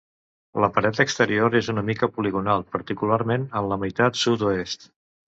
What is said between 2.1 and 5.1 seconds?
poligonal, particularment en la meitat sud-oest.